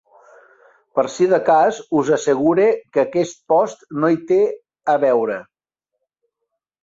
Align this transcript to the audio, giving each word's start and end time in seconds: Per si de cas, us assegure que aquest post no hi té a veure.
Per 0.99 1.03
si 1.15 1.25
de 1.33 1.37
cas, 1.49 1.81
us 1.99 2.07
assegure 2.15 2.65
que 2.97 3.03
aquest 3.03 3.37
post 3.53 3.85
no 4.03 4.11
hi 4.15 4.19
té 4.31 4.39
a 4.95 4.95
veure. 5.05 5.37